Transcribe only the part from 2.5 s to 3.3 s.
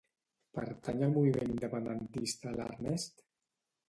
l'Ernest?